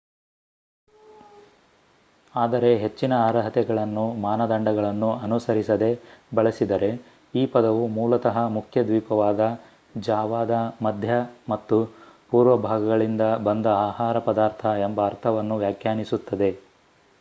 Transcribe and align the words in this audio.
ಆದರೆ 2.35 2.77
ಹೆಚ್ಚಿನ 2.77 3.13
ಅರ್ಹತೆಗಳನ್ನು 3.25 4.13
ಮಾನದಂಡಗಳನ್ನು 4.21 5.13
ಅನುಸರಿಸದೇ 5.19 5.91
ಬಳಸಿದರೆ 6.35 6.89
ಈ 7.35 7.45
ಪದವು 7.45 7.87
ಮೂಲತಃ 7.87 8.37
ಮುಖ್ಯ 8.47 8.83
ದ್ವೀಪವಾದ 8.83 9.41
ಜಾವಾದ 9.99 10.53
ಮಧ್ಯ 10.83 11.11
ಮತ್ತು 11.49 11.77
ಪೂರ್ವ 12.31 12.57
ಭಾಗಗಳಿಂದ 12.57 13.23
ಬಂದ 13.43 13.65
ಆಹಾರ 13.81 14.19
ಪದಾರ್ಥ 14.19 14.65
ಎಂಬ 14.81 15.05
ಅರ್ಥವನ್ನು 15.05 15.57
ವ್ಯಾಖ್ಯಾನಿಸುತ್ತದೆ 15.57 16.51